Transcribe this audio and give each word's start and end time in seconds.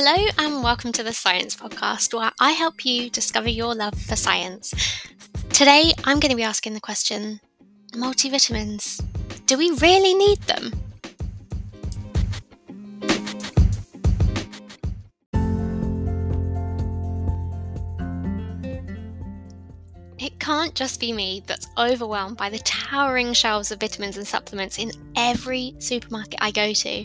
Hello, 0.00 0.28
and 0.38 0.62
welcome 0.62 0.92
to 0.92 1.02
the 1.02 1.12
Science 1.12 1.56
Podcast, 1.56 2.14
where 2.14 2.30
I 2.38 2.52
help 2.52 2.84
you 2.84 3.10
discover 3.10 3.48
your 3.48 3.74
love 3.74 4.00
for 4.00 4.14
science. 4.14 4.72
Today, 5.52 5.92
I'm 6.04 6.20
going 6.20 6.30
to 6.30 6.36
be 6.36 6.44
asking 6.44 6.74
the 6.74 6.80
question 6.80 7.40
multivitamins, 7.94 9.04
do 9.46 9.58
we 9.58 9.70
really 9.70 10.14
need 10.14 10.38
them? 10.42 10.72
It 20.20 20.38
can't 20.38 20.76
just 20.76 21.00
be 21.00 21.12
me 21.12 21.42
that's 21.44 21.66
overwhelmed 21.76 22.36
by 22.36 22.50
the 22.50 22.58
towering 22.58 23.32
shelves 23.32 23.72
of 23.72 23.80
vitamins 23.80 24.16
and 24.16 24.28
supplements 24.28 24.78
in 24.78 24.92
every 25.16 25.74
supermarket 25.80 26.38
I 26.40 26.52
go 26.52 26.72
to. 26.72 27.04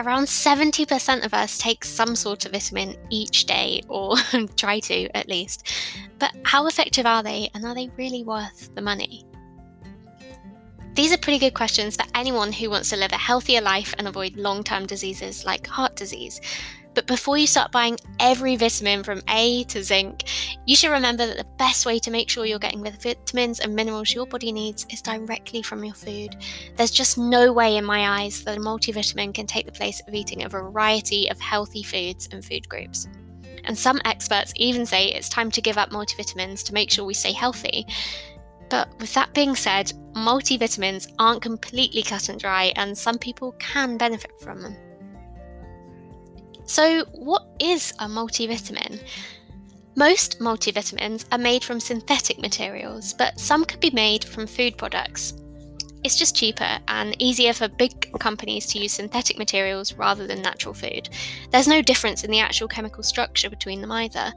Around 0.00 0.28
70% 0.28 1.26
of 1.26 1.34
us 1.34 1.58
take 1.58 1.84
some 1.84 2.16
sort 2.16 2.46
of 2.46 2.52
vitamin 2.52 2.96
each 3.10 3.44
day, 3.44 3.82
or 3.86 4.16
try 4.56 4.80
to 4.80 5.14
at 5.14 5.28
least. 5.28 5.70
But 6.18 6.32
how 6.42 6.66
effective 6.66 7.04
are 7.04 7.22
they, 7.22 7.50
and 7.52 7.66
are 7.66 7.74
they 7.74 7.90
really 7.98 8.22
worth 8.22 8.74
the 8.74 8.80
money? 8.80 9.26
These 10.94 11.12
are 11.12 11.18
pretty 11.18 11.38
good 11.38 11.54
questions 11.54 11.96
for 11.96 12.04
anyone 12.14 12.52
who 12.52 12.68
wants 12.68 12.90
to 12.90 12.96
live 12.96 13.12
a 13.12 13.16
healthier 13.16 13.60
life 13.60 13.94
and 13.96 14.08
avoid 14.08 14.36
long 14.36 14.64
term 14.64 14.86
diseases 14.86 15.44
like 15.44 15.66
heart 15.66 15.94
disease. 15.94 16.40
But 16.94 17.06
before 17.06 17.38
you 17.38 17.46
start 17.46 17.70
buying 17.70 17.98
every 18.18 18.56
vitamin 18.56 19.04
from 19.04 19.22
A 19.28 19.62
to 19.64 19.82
zinc, 19.82 20.24
you 20.66 20.74
should 20.74 20.90
remember 20.90 21.26
that 21.26 21.36
the 21.36 21.46
best 21.56 21.86
way 21.86 22.00
to 22.00 22.10
make 22.10 22.28
sure 22.28 22.44
you're 22.44 22.58
getting 22.58 22.82
the 22.82 22.90
vitamins 22.90 23.60
and 23.60 23.74
minerals 23.74 24.12
your 24.12 24.26
body 24.26 24.50
needs 24.50 24.86
is 24.90 25.00
directly 25.00 25.62
from 25.62 25.84
your 25.84 25.94
food. 25.94 26.36
There's 26.76 26.90
just 26.90 27.16
no 27.16 27.52
way 27.52 27.76
in 27.76 27.84
my 27.84 28.22
eyes 28.22 28.42
that 28.42 28.58
a 28.58 28.60
multivitamin 28.60 29.32
can 29.32 29.46
take 29.46 29.66
the 29.66 29.72
place 29.72 30.02
of 30.08 30.14
eating 30.14 30.42
a 30.42 30.48
variety 30.48 31.28
of 31.30 31.40
healthy 31.40 31.84
foods 31.84 32.28
and 32.32 32.44
food 32.44 32.68
groups. 32.68 33.06
And 33.64 33.78
some 33.78 34.00
experts 34.04 34.52
even 34.56 34.86
say 34.86 35.06
it's 35.06 35.28
time 35.28 35.50
to 35.52 35.60
give 35.60 35.78
up 35.78 35.90
multivitamins 35.90 36.64
to 36.64 36.74
make 36.74 36.90
sure 36.90 37.04
we 37.04 37.14
stay 37.14 37.32
healthy. 37.32 37.86
But 38.70 38.88
with 39.00 39.12
that 39.14 39.34
being 39.34 39.56
said, 39.56 39.92
multivitamins 40.14 41.12
aren't 41.18 41.42
completely 41.42 42.02
cut 42.02 42.28
and 42.28 42.40
dry, 42.40 42.72
and 42.76 42.96
some 42.96 43.18
people 43.18 43.52
can 43.58 43.98
benefit 43.98 44.32
from 44.40 44.62
them. 44.62 44.76
So, 46.66 47.04
what 47.12 47.48
is 47.58 47.92
a 47.98 48.06
multivitamin? 48.06 49.02
Most 49.96 50.38
multivitamins 50.38 51.24
are 51.32 51.38
made 51.38 51.64
from 51.64 51.80
synthetic 51.80 52.38
materials, 52.38 53.12
but 53.12 53.40
some 53.40 53.64
could 53.64 53.80
be 53.80 53.90
made 53.90 54.24
from 54.24 54.46
food 54.46 54.78
products. 54.78 55.34
It's 56.04 56.16
just 56.16 56.36
cheaper 56.36 56.78
and 56.88 57.20
easier 57.20 57.52
for 57.52 57.68
big 57.68 58.10
companies 58.20 58.66
to 58.68 58.78
use 58.78 58.92
synthetic 58.92 59.36
materials 59.36 59.92
rather 59.94 60.26
than 60.26 60.40
natural 60.40 60.72
food. 60.72 61.10
There's 61.50 61.68
no 61.68 61.82
difference 61.82 62.24
in 62.24 62.30
the 62.30 62.40
actual 62.40 62.68
chemical 62.68 63.02
structure 63.02 63.50
between 63.50 63.80
them 63.80 63.92
either. 63.92 64.32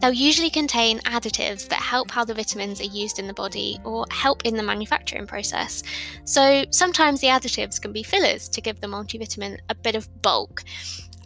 They'll 0.00 0.12
usually 0.12 0.50
contain 0.50 1.00
additives 1.00 1.68
that 1.68 1.80
help 1.80 2.10
how 2.10 2.24
the 2.24 2.34
vitamins 2.34 2.80
are 2.80 2.84
used 2.84 3.18
in 3.18 3.26
the 3.26 3.34
body 3.34 3.78
or 3.84 4.06
help 4.10 4.44
in 4.44 4.56
the 4.56 4.62
manufacturing 4.62 5.26
process. 5.26 5.82
So 6.24 6.64
sometimes 6.70 7.20
the 7.20 7.26
additives 7.28 7.80
can 7.80 7.92
be 7.92 8.04
fillers 8.04 8.48
to 8.50 8.60
give 8.60 8.80
the 8.80 8.86
multivitamin 8.86 9.58
a 9.68 9.74
bit 9.74 9.96
of 9.96 10.22
bulk 10.22 10.62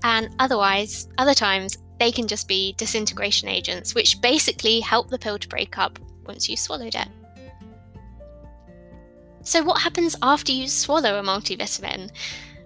and 0.04 0.34
otherwise, 0.38 1.08
other 1.18 1.34
times, 1.34 1.78
they 1.98 2.10
can 2.10 2.26
just 2.26 2.48
be 2.48 2.74
disintegration 2.76 3.48
agents, 3.48 3.94
which 3.94 4.20
basically 4.20 4.80
help 4.80 5.08
the 5.08 5.18
pill 5.18 5.38
to 5.38 5.48
break 5.48 5.78
up 5.78 5.98
once 6.24 6.48
you've 6.48 6.58
swallowed 6.58 6.94
it. 6.94 7.08
So, 9.44 9.62
what 9.62 9.80
happens 9.80 10.16
after 10.22 10.52
you 10.52 10.68
swallow 10.68 11.18
a 11.18 11.22
multivitamin? 11.22 12.10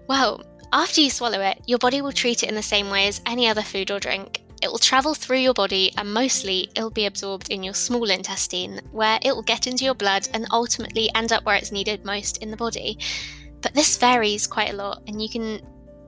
Well, 0.07 0.43
after 0.73 1.01
you 1.01 1.09
swallow 1.09 1.41
it, 1.41 1.61
your 1.65 1.79
body 1.79 2.01
will 2.01 2.11
treat 2.11 2.43
it 2.43 2.49
in 2.49 2.55
the 2.55 2.63
same 2.63 2.89
way 2.89 3.07
as 3.07 3.21
any 3.25 3.47
other 3.47 3.61
food 3.61 3.91
or 3.91 3.99
drink. 3.99 4.43
It 4.61 4.69
will 4.69 4.79
travel 4.79 5.13
through 5.13 5.37
your 5.37 5.53
body 5.53 5.91
and 5.97 6.13
mostly 6.13 6.69
it'll 6.75 6.89
be 6.89 7.05
absorbed 7.05 7.49
in 7.49 7.63
your 7.63 7.73
small 7.73 8.09
intestine, 8.09 8.81
where 8.91 9.19
it 9.21 9.35
will 9.35 9.43
get 9.43 9.67
into 9.67 9.85
your 9.85 9.93
blood 9.93 10.27
and 10.33 10.47
ultimately 10.51 11.09
end 11.13 11.31
up 11.31 11.45
where 11.45 11.55
it's 11.55 11.71
needed 11.71 12.05
most 12.05 12.37
in 12.37 12.49
the 12.49 12.57
body. 12.57 12.97
But 13.61 13.73
this 13.73 13.97
varies 13.97 14.47
quite 14.47 14.71
a 14.71 14.75
lot, 14.75 15.03
and 15.07 15.21
you 15.21 15.29
can 15.29 15.61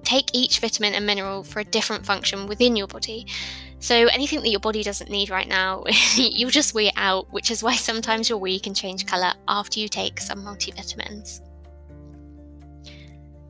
take 0.04 0.34
each 0.34 0.60
vitamin 0.60 0.94
and 0.94 1.06
mineral 1.06 1.44
for 1.44 1.60
a 1.60 1.64
different 1.64 2.06
function 2.06 2.48
within 2.48 2.76
your 2.76 2.88
body. 2.88 3.28
So 3.80 3.96
anything 4.08 4.42
that 4.42 4.50
your 4.50 4.60
body 4.60 4.84
doesn't 4.84 5.10
need 5.10 5.30
right 5.30 5.48
now, 5.48 5.84
you'll 6.16 6.50
just 6.50 6.78
it 6.78 6.94
out, 6.96 7.32
which 7.32 7.52
is 7.52 7.64
why 7.64 7.76
sometimes 7.76 8.30
your 8.30 8.38
wee 8.38 8.60
can 8.60 8.74
change 8.74 9.06
colour 9.06 9.34
after 9.48 9.80
you 9.80 9.88
take 9.88 10.20
some 10.20 10.44
multivitamins. 10.44 11.42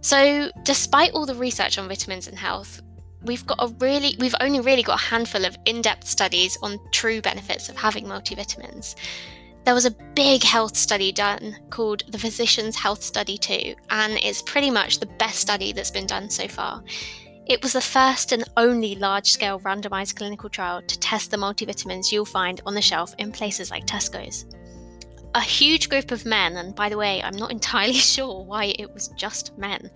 So, 0.01 0.49
despite 0.63 1.11
all 1.11 1.25
the 1.25 1.35
research 1.35 1.77
on 1.77 1.89
vitamins 1.89 2.27
and 2.27 2.38
health, 2.38 2.81
we've 3.24 3.46
got 3.46 3.57
a 3.59 3.68
really 3.80 4.16
we've 4.19 4.35
only 4.40 4.59
really 4.62 4.84
got 4.84 5.00
a 5.00 5.03
handful 5.03 5.46
of 5.46 5.57
in-depth 5.66 6.07
studies 6.07 6.57
on 6.62 6.80
true 6.91 7.22
benefits 7.22 7.69
of 7.69 7.75
having 7.78 8.06
multivitamins. 8.06 8.96
There 9.66 9.74
was 9.74 9.85
a 9.85 9.91
big 10.16 10.44
health 10.44 10.75
study 10.78 11.12
done 11.12 11.56
called 11.69 12.03
the 12.12 12.18
Physician's 12.18 12.78
Health 12.78 13.03
Study 13.03 13.38
2, 13.38 13.75
and 13.90 14.13
it's 14.24 14.41
pretty 14.41 14.72
much 14.72 15.00
the 15.00 15.06
best 15.06 15.40
study 15.40 15.74
that's 15.74 15.91
been 15.91 16.07
done 16.07 16.30
so 16.30 16.47
far. 16.47 16.81
It 17.46 17.62
was 17.62 17.74
the 17.74 17.81
first 17.81 18.31
and 18.31 18.44
only 18.57 18.96
large 18.96 19.31
scale 19.31 19.59
randomized 19.59 20.16
clinical 20.16 20.50
trial 20.50 20.81
to 20.84 21.00
test 21.00 21.31
the 21.31 21.38
multivitamins 21.38 22.12
you'll 22.12 22.25
find 22.25 22.62
on 22.66 22.74
the 22.74 22.81
shelf 22.81 23.13
in 23.18 23.31
places 23.31 23.69
like 23.69 23.86
Tesco's. 23.86 24.46
A 25.35 25.41
huge 25.41 25.90
group 25.90 26.12
of 26.12 26.25
men, 26.25 26.57
and 26.57 26.73
by 26.73 26.90
the 26.90 26.97
way, 26.97 27.22
I'm 27.22 27.35
not 27.35 27.51
entirely 27.59 27.94
sure 27.94 28.44
why 28.44 28.73
it 28.79 28.94
was 28.94 29.09
just 29.09 29.57
men, 29.57 29.91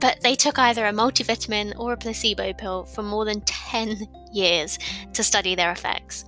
but 0.00 0.20
they 0.20 0.34
took 0.34 0.58
either 0.58 0.86
a 0.86 0.92
multivitamin 0.92 1.78
or 1.78 1.92
a 1.92 1.96
placebo 1.96 2.52
pill 2.52 2.84
for 2.84 3.02
more 3.02 3.24
than 3.24 3.40
10 3.42 4.06
years 4.32 4.78
to 5.14 5.22
study 5.22 5.54
their 5.54 5.72
effects. 5.72 6.26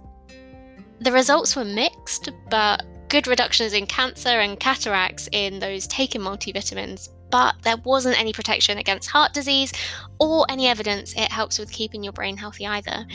The 1.00 1.12
results 1.12 1.54
were 1.54 1.64
mixed, 1.64 2.30
but 2.50 2.84
good 3.08 3.26
reductions 3.26 3.72
in 3.72 3.86
cancer 3.86 4.40
and 4.40 4.58
cataracts 4.58 5.28
in 5.32 5.58
those 5.58 5.86
taking 5.86 6.20
multivitamins, 6.20 7.08
but 7.30 7.54
there 7.62 7.76
wasn't 7.84 8.18
any 8.18 8.32
protection 8.32 8.78
against 8.78 9.10
heart 9.10 9.32
disease 9.32 9.72
or 10.18 10.46
any 10.48 10.66
evidence 10.66 11.12
it 11.14 11.30
helps 11.30 11.58
with 11.58 11.70
keeping 11.70 12.02
your 12.02 12.12
brain 12.12 12.36
healthy 12.36 12.66
either. 12.66 13.06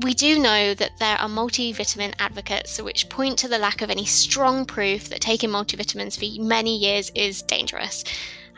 We 0.00 0.12
do 0.12 0.40
know 0.40 0.74
that 0.74 0.98
there 0.98 1.16
are 1.16 1.28
multivitamin 1.28 2.14
advocates 2.18 2.82
which 2.82 3.08
point 3.08 3.38
to 3.38 3.48
the 3.48 3.58
lack 3.58 3.80
of 3.80 3.90
any 3.90 4.04
strong 4.04 4.64
proof 4.64 5.08
that 5.08 5.20
taking 5.20 5.50
multivitamins 5.50 6.18
for 6.18 6.42
many 6.42 6.76
years 6.76 7.10
is 7.14 7.42
dangerous. 7.42 8.02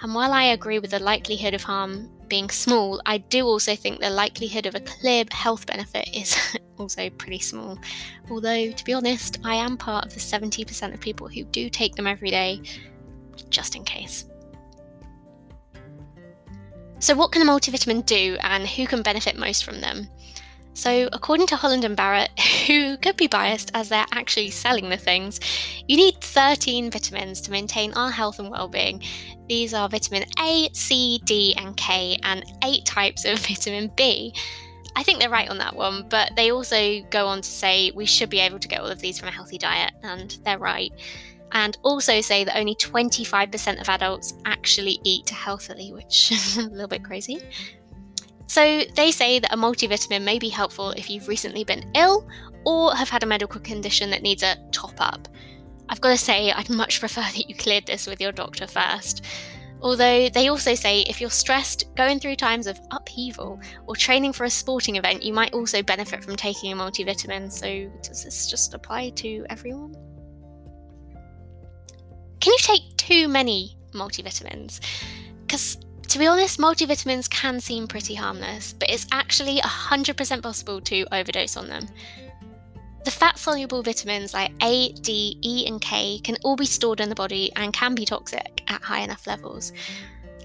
And 0.03 0.15
while 0.15 0.33
I 0.33 0.45
agree 0.45 0.79
with 0.79 0.91
the 0.91 0.99
likelihood 0.99 1.53
of 1.53 1.63
harm 1.63 2.11
being 2.29 2.49
small, 2.49 3.03
I 3.07 3.19
do 3.19 3.47
also 3.47 3.77
think 3.77 4.01
the 4.01 4.11
likelihood 4.11 4.67
of 4.67 4.75
a 4.75 4.81
clear 4.81 5.25
health 5.31 5.67
benefit 5.67 6.09
is 6.15 6.37
also 6.79 7.11
pretty 7.11 7.39
small. 7.39 7.79
Although, 8.31 8.73
to 8.73 8.85
be 8.85 8.95
honest, 8.95 9.39
I 9.45 9.55
am 9.55 9.77
part 9.77 10.07
of 10.07 10.15
the 10.15 10.21
70% 10.21 10.95
of 10.95 11.01
people 11.01 11.29
who 11.29 11.45
do 11.45 11.69
take 11.69 11.95
them 11.95 12.07
every 12.07 12.31
day, 12.31 12.63
just 13.51 13.77
in 13.77 13.85
case. 13.85 14.25
So, 16.99 17.15
what 17.15 17.31
can 17.31 17.43
a 17.43 17.51
multivitamin 17.51 18.07
do, 18.07 18.37
and 18.41 18.67
who 18.67 18.87
can 18.87 19.03
benefit 19.03 19.37
most 19.37 19.65
from 19.65 19.81
them? 19.81 20.09
So, 20.77 21.09
according 21.15 21.47
to 21.47 21.57
Holland 21.57 21.87
and 21.87 21.97
Barrett, 21.97 22.39
who 22.67 22.99
could 22.99 23.17
be 23.17 23.29
biased 23.29 23.71
as 23.73 23.89
they're 23.89 24.05
actually 24.13 24.51
selling 24.51 24.91
the 24.91 24.99
things, 24.99 25.41
you 25.89 25.97
need 25.97 26.21
13 26.21 26.91
vitamins 26.91 27.41
to 27.41 27.51
maintain 27.51 27.95
our 27.95 28.11
health 28.11 28.39
and 28.39 28.51
well-being. 28.51 29.03
These 29.49 29.73
are 29.73 29.89
vitamin 29.89 30.25
A, 30.39 30.69
C, 30.75 31.19
D, 31.25 31.55
and 31.57 31.75
K, 31.79 32.19
and 32.23 32.45
eight 32.63 32.85
types 32.85 33.25
of 33.25 33.39
vitamin 33.47 33.91
B. 33.97 34.35
I 34.95 35.03
think 35.03 35.19
they're 35.19 35.31
right 35.31 35.49
on 35.49 35.57
that 35.59 35.75
one, 35.75 36.07
but 36.11 36.33
they 36.37 36.53
also 36.53 37.01
go 37.09 37.27
on 37.27 37.41
to 37.41 37.49
say 37.49 37.91
we 37.95 38.05
should 38.05 38.29
be 38.29 38.41
able 38.41 38.59
to 38.59 38.69
get 38.69 38.81
all 38.81 38.89
of 38.89 39.01
these 39.01 39.19
from 39.19 39.29
a 39.29 39.33
healthy 39.33 39.57
diet, 39.57 39.93
and 40.03 40.37
they're 40.45 40.59
right. 40.59 40.93
And 41.53 41.79
also 41.85 42.21
say 42.21 42.45
that 42.45 42.55
only 42.55 42.75
25% 42.75 43.81
of 43.81 43.89
adults 43.89 44.35
actually 44.45 45.01
eat 45.05 45.31
healthily, 45.31 45.95
which 45.95 46.33
is 46.33 46.59
a 46.59 46.69
little 46.69 46.87
bit 46.87 47.03
crazy. 47.03 47.41
So, 48.47 48.83
they 48.95 49.11
say 49.11 49.39
that 49.39 49.53
a 49.53 49.57
multivitamin 49.57 50.23
may 50.23 50.39
be 50.39 50.49
helpful 50.49 50.91
if 50.91 51.11
you've 51.11 51.29
recently 51.29 51.65
been 51.65 51.91
ill 51.95 52.29
or 52.65 52.95
have 52.95 53.09
had 53.09 53.23
a 53.23 53.27
medical 53.27 53.61
condition 53.61 54.11
that 54.11 54.23
needs 54.23 54.43
a 54.43 54.57
top 54.73 54.95
up. 54.99 55.29
I've 55.89 56.01
got 56.01 56.11
to 56.11 56.19
say, 56.19 56.53
I'd 56.53 56.71
much 56.71 57.01
prefer 57.01 57.23
that 57.23 57.49
you 57.49 57.55
cleared 57.55 57.87
this 57.87 58.07
with 58.07 58.21
your 58.21 58.33
doctor 58.33 58.67
first. 58.67 59.25
Although 59.83 60.29
they 60.31 60.49
also 60.49 60.75
say 60.75 61.03
if 61.03 61.21
you're 61.21 61.31
stressed, 61.31 61.95
going 61.97 62.19
through 62.19 62.37
times 62.37 62.67
of 62.67 62.81
upheaval, 62.91 63.61
or 63.87 63.95
training 63.95 64.33
for 64.33 64.45
a 64.45 64.51
sporting 64.51 64.97
event, 64.97 65.23
you 65.23 65.33
might 65.33 65.53
also 65.53 65.83
benefit 65.83 66.25
from 66.25 66.35
taking 66.35 66.73
a 66.73 66.77
multivitamin. 66.77 67.53
So, 67.53 67.91
does 68.03 68.25
this 68.25 68.51
just 68.51 68.75
apply 68.75 69.11
to 69.11 69.45
everyone? 69.51 69.95
Can 72.41 72.53
you 72.53 72.59
take 72.59 72.97
too 72.97 73.29
many 73.29 73.77
multivitamins? 73.93 74.81
Because 75.47 75.77
to 76.09 76.19
be 76.19 76.27
honest, 76.27 76.59
multivitamins 76.59 77.29
can 77.29 77.61
seem 77.61 77.87
pretty 77.87 78.15
harmless, 78.15 78.73
but 78.73 78.91
it's 78.91 79.07
actually 79.13 79.59
100% 79.59 80.43
possible 80.43 80.81
to 80.83 81.07
overdose 81.13 81.57
on 81.57 81.69
them. 81.69 81.89
The 83.05 83.11
fat 83.11 83.39
soluble 83.39 83.83
vitamins 83.83 84.35
like 84.35 84.53
A, 84.63 84.93
D, 84.93 85.39
E, 85.41 85.65
and 85.67 85.81
K 85.81 86.19
can 86.25 86.37
all 86.43 86.57
be 86.57 86.67
stored 86.67 87.01
in 87.01 87.09
the 87.09 87.15
body 87.15 87.53
and 87.55 87.73
can 87.73 87.95
be 87.95 88.05
toxic 88.05 88.63
at 88.67 88.83
high 88.83 89.01
enough 89.01 89.27
levels. 89.27 89.73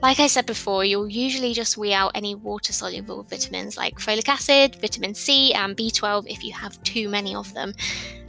Like 0.01 0.19
I 0.19 0.27
said 0.27 0.45
before, 0.45 0.83
you'll 0.83 1.07
usually 1.09 1.53
just 1.53 1.77
wee 1.77 1.93
out 1.93 2.11
any 2.15 2.33
water 2.33 2.73
soluble 2.73 3.23
vitamins 3.23 3.77
like 3.77 3.99
folic 3.99 4.27
acid, 4.27 4.75
vitamin 4.81 5.13
C, 5.13 5.53
and 5.53 5.75
B12 5.77 6.25
if 6.27 6.43
you 6.43 6.53
have 6.53 6.81
too 6.83 7.09
many 7.09 7.35
of 7.35 7.53
them. 7.53 7.73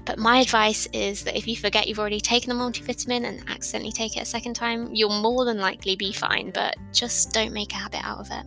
But 0.05 0.19
my 0.19 0.39
advice 0.39 0.89
is 0.93 1.23
that 1.25 1.37
if 1.37 1.47
you 1.47 1.57
forget 1.57 1.87
you've 1.87 1.99
already 1.99 2.21
taken 2.21 2.51
a 2.51 2.55
multivitamin 2.55 3.25
and 3.25 3.49
accidentally 3.49 3.93
take 3.93 4.17
it 4.17 4.23
a 4.23 4.27
second 4.27 4.55
time, 4.55 4.89
you'll 4.93 5.21
more 5.21 5.45
than 5.45 5.59
likely 5.59 5.97
be 5.97 6.13
fine, 6.13 6.51
but 6.51 6.77
just 6.93 7.33
don't 7.33 7.53
make 7.53 7.73
a 7.73 7.77
habit 7.77 8.05
out 8.05 8.19
of 8.19 8.29
it. 8.31 8.47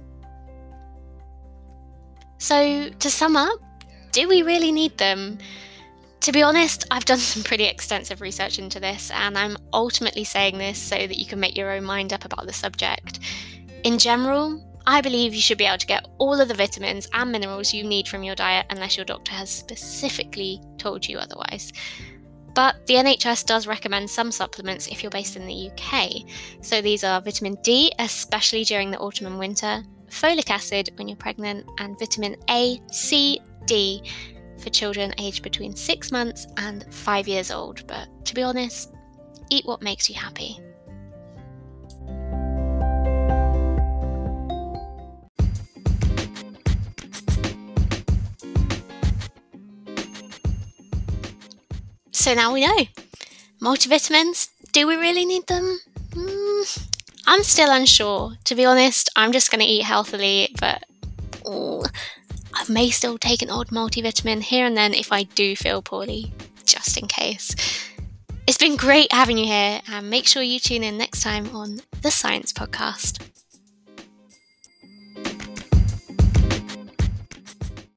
So, 2.37 2.89
to 2.89 3.09
sum 3.09 3.37
up, 3.37 3.59
do 4.11 4.27
we 4.27 4.43
really 4.43 4.71
need 4.71 4.97
them? 4.97 5.37
To 6.21 6.31
be 6.31 6.41
honest, 6.41 6.85
I've 6.91 7.05
done 7.05 7.17
some 7.33 7.43
pretty 7.43 7.65
extensive 7.65 8.19
research 8.19 8.59
into 8.59 8.79
this, 8.79 9.09
and 9.11 9.37
I'm 9.37 9.57
ultimately 9.73 10.25
saying 10.25 10.57
this 10.57 10.77
so 10.77 10.95
that 10.95 11.17
you 11.17 11.25
can 11.25 11.39
make 11.39 11.55
your 11.55 11.71
own 11.71 11.85
mind 11.85 12.11
up 12.11 12.25
about 12.25 12.45
the 12.45 12.53
subject. 12.53 13.19
In 13.83 13.97
general, 13.97 14.61
I 14.87 15.01
believe 15.01 15.33
you 15.33 15.41
should 15.41 15.57
be 15.57 15.65
able 15.65 15.79
to 15.79 15.87
get 15.87 16.05
all 16.19 16.39
of 16.39 16.47
the 16.47 16.53
vitamins 16.53 17.07
and 17.13 17.31
minerals 17.31 17.73
you 17.73 17.83
need 17.83 18.07
from 18.07 18.23
your 18.23 18.35
diet 18.35 18.67
unless 18.69 18.97
your 18.97 19.05
doctor 19.05 19.31
has 19.31 19.49
specifically 19.49 20.61
told 20.77 21.07
you 21.07 21.17
otherwise. 21.17 21.73
But 22.53 22.85
the 22.85 22.93
NHS 22.93 23.45
does 23.45 23.67
recommend 23.67 24.09
some 24.09 24.31
supplements 24.31 24.87
if 24.87 25.03
you're 25.03 25.09
based 25.09 25.35
in 25.35 25.45
the 25.45 25.69
UK. 25.71 26.23
So 26.61 26.81
these 26.81 27.03
are 27.03 27.21
vitamin 27.21 27.57
D, 27.63 27.91
especially 27.99 28.63
during 28.63 28.91
the 28.91 28.99
autumn 28.99 29.27
and 29.27 29.39
winter, 29.39 29.83
folic 30.09 30.49
acid 30.49 30.91
when 30.95 31.07
you're 31.07 31.17
pregnant, 31.17 31.65
and 31.79 31.99
vitamin 31.99 32.37
A, 32.49 32.79
C, 32.91 33.41
D 33.65 34.03
for 34.59 34.69
children 34.69 35.13
aged 35.17 35.43
between 35.43 35.75
six 35.75 36.11
months 36.11 36.47
and 36.57 36.85
five 36.93 37.27
years 37.27 37.51
old. 37.51 37.85
But 37.87 38.07
to 38.25 38.33
be 38.33 38.43
honest, 38.43 38.93
eat 39.49 39.65
what 39.65 39.81
makes 39.81 40.09
you 40.09 40.15
happy. 40.15 40.59
So 52.25 52.33
now 52.33 52.53
we 52.53 52.65
know. 52.65 52.87
Multivitamins, 53.61 54.49
do 54.71 54.87
we 54.87 54.95
really 54.95 55.25
need 55.25 55.45
them? 55.45 55.79
Mm, 56.09 56.87
I'm 57.27 57.43
still 57.43 57.69
unsure. 57.69 58.33
To 58.45 58.55
be 58.55 58.65
honest, 58.65 59.11
I'm 59.15 59.31
just 59.31 59.51
going 59.51 59.59
to 59.59 59.67
eat 59.67 59.83
healthily, 59.83 60.49
but 60.59 60.83
I 61.45 62.63
may 62.67 62.89
still 62.89 63.19
take 63.19 63.43
an 63.43 63.51
odd 63.51 63.67
multivitamin 63.67 64.41
here 64.41 64.65
and 64.65 64.75
then 64.75 64.95
if 64.95 65.11
I 65.11 65.21
do 65.21 65.55
feel 65.55 65.83
poorly, 65.83 66.33
just 66.65 66.97
in 66.97 67.05
case. 67.05 67.55
It's 68.47 68.57
been 68.57 68.75
great 68.75 69.13
having 69.13 69.37
you 69.37 69.45
here, 69.45 69.81
and 69.87 70.09
make 70.09 70.25
sure 70.25 70.41
you 70.41 70.59
tune 70.59 70.83
in 70.83 70.97
next 70.97 71.21
time 71.21 71.55
on 71.55 71.81
the 72.01 72.09
Science 72.09 72.51
Podcast. 72.51 73.23